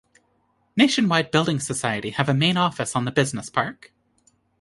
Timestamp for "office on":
2.57-3.05